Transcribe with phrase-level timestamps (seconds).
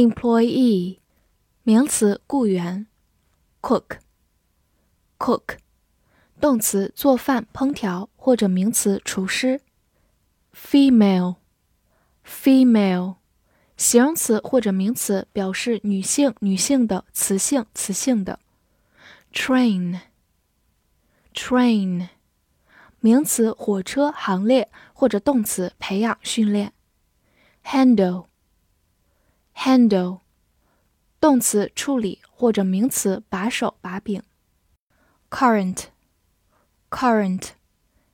[0.00, 0.98] employee，
[1.64, 2.86] 名词，雇员
[3.60, 3.98] ；cook，cook，
[6.40, 9.60] 动词，做饭、烹调，或者名词，厨师
[10.54, 13.16] ；female，female，
[13.76, 18.38] 形容词或者名词，表示女性、女性的、雌性、雌性的
[19.32, 20.00] ；train，train，
[23.00, 26.72] 名词，火车、行列，或者动词，培养、训练
[27.64, 28.26] ；handle。
[29.62, 30.20] Handle，
[31.20, 34.22] 动词处理或者名词把手、把柄。
[35.30, 37.42] Current，current，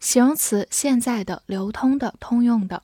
[0.00, 2.82] 形容词现在的、流通的、通用的。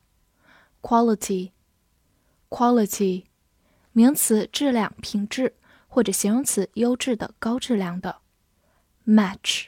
[0.80, 3.24] Quality，quality，
[3.90, 5.56] 名词质量、品质
[5.88, 8.18] 或者形容词优质的、高质量的。
[9.04, 9.64] Match，match，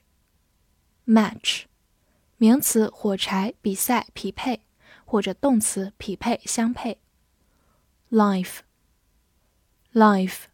[2.36, 4.62] 名词火柴、比赛、匹配
[5.04, 7.00] 或者动词匹配、相配。
[8.12, 8.60] Life。
[9.98, 10.48] Life，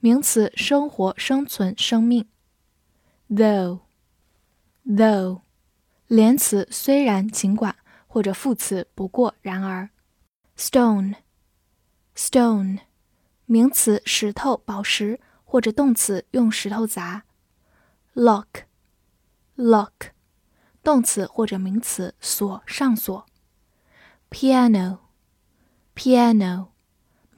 [0.00, 2.28] 名词，生活、生存、生命。
[3.30, 5.40] Though，Though，
[6.08, 7.74] 连词，虽然、尽管，
[8.06, 9.88] 或者副词，不过、然而。
[10.58, 12.80] Stone，Stone，
[13.46, 17.22] 名词，石头、宝石，或者动词，用石头砸。
[18.12, 19.90] Lock，Lock，
[20.84, 23.24] 动词或者名词，锁、上锁。
[24.28, 26.69] Piano，Piano。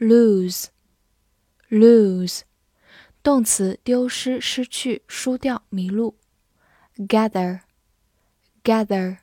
[0.00, 0.66] lose
[1.70, 2.42] lose
[3.22, 6.16] 动词丢失、失去、输掉、迷路。
[6.96, 7.60] gather
[8.62, 9.18] gather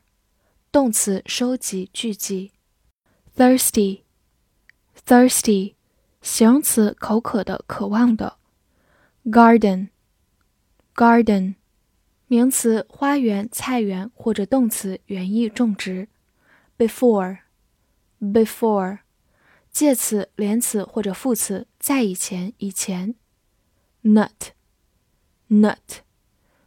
[0.72, 2.52] 动词收集、聚集。
[3.38, 4.02] thirsty
[5.08, 5.76] thirsty
[6.22, 8.38] 形容词口渴的、渴望的。
[9.24, 9.90] garden
[10.96, 11.56] garden
[12.30, 12.84] Before,
[18.32, 19.00] before
[19.76, 23.14] 介词、连词或者副词，在以前、以前。
[24.06, 25.76] nut，nut，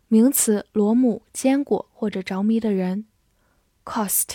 [0.09, 3.07] 名词，螺母、坚果或者着迷的人。
[3.83, 4.35] cost，cost，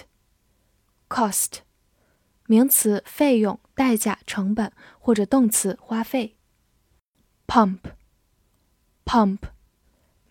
[2.48, 6.36] 名词，费用、代价、成本或者动词，花费。
[7.46, 9.38] pump，pump，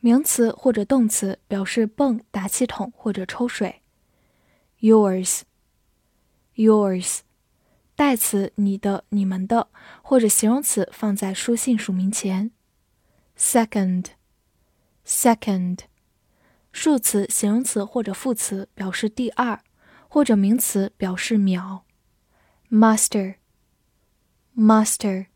[0.01, 3.83] 名词或者动词，表示泵、打气筒或者抽水。
[4.81, 7.21] yours，yours。
[7.95, 9.69] 代词你的、你们的，
[10.03, 12.51] 或者形容词放在书信署名前。
[13.39, 15.81] Second，second，
[16.73, 19.61] 数词、形容词或者副词表示第二，
[20.09, 21.85] 或者名词表示秒。
[22.71, 25.27] Master，master，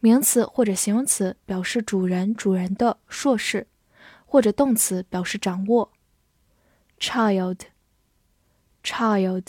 [0.00, 3.68] 名词或者形容词表示主人、主人的硕士，
[4.24, 5.92] 或者动词表示掌握。
[6.98, 9.44] Child，child。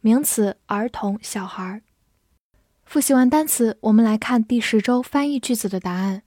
[0.00, 1.82] 名词儿童、小孩。
[2.84, 6.22] 复习完单词，我们来看第十周翻译句子的答案。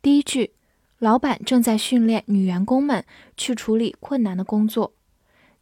[0.00, 0.52] 第一句，
[0.98, 3.04] 老板正在训练女员工们
[3.36, 4.94] 去处理困难的工作。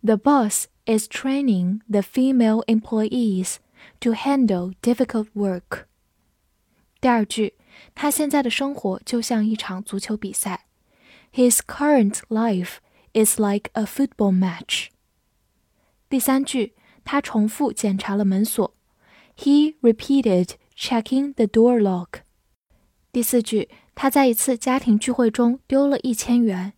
[0.03, 3.57] The boss is training the female employees
[4.01, 5.85] to handle difficult work.
[7.01, 7.55] 第二句，
[7.95, 10.67] 他现在的生活就像一场足球比赛。
[11.35, 12.77] His current life
[13.15, 14.89] is like a football match.
[16.11, 16.75] 第三句。
[17.05, 18.75] 他重复检查了门锁。
[19.37, 22.23] He repeated checking the door lock。
[23.13, 26.73] 第四句，他在一次家庭聚会中丢了一千元。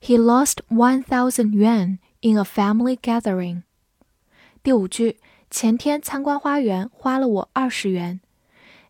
[0.00, 3.62] He lost one thousand yuan in a family gathering。
[4.62, 5.18] 第五句，
[5.50, 8.20] 前天参观花园花了我二十元。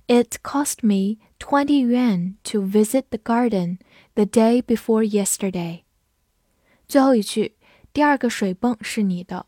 [0.09, 3.79] It cost me twenty yuan to visit the garden
[4.15, 5.83] the day before yesterday。
[6.89, 7.55] 最后一句，
[7.93, 9.47] 第二个水泵是你的。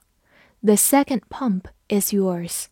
[0.64, 2.66] the second pump is yours。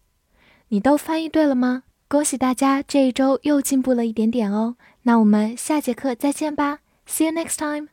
[0.69, 1.83] 你都翻译对了吗？
[2.09, 4.77] 恭喜大家这一周又进步了一点点哦。
[5.03, 6.79] 那我们下节课再见吧。
[7.07, 7.92] See you next time.